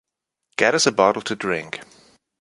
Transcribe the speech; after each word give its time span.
Get 0.57 0.73
us 0.73 0.87
a 0.87 0.91
bottle 0.91 1.21
to 1.21 1.35
drink. 1.35 1.79